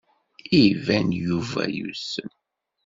[0.63, 2.29] Iban Yuba yusem.